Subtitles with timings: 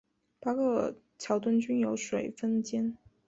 [0.39, 2.33] 八个桥墩均有分水
[2.65, 2.97] 尖。